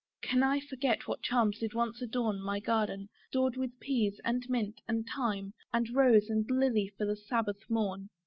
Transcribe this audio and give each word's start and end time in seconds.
Can 0.23 0.41
I 0.41 0.59
forget 0.59 1.07
what 1.07 1.21
charms 1.21 1.59
did 1.59 1.75
once 1.75 2.01
adorn 2.01 2.41
My 2.41 2.59
garden, 2.59 3.07
stored 3.29 3.55
with 3.55 3.79
pease, 3.79 4.19
and 4.25 4.43
mint, 4.49 4.81
and 4.87 5.05
thyme, 5.15 5.53
And 5.71 5.93
rose 5.95 6.27
and 6.27 6.49
lilly 6.49 6.91
for 6.97 7.05
the 7.05 7.15
sabbath 7.15 7.69
morn? 7.69 8.09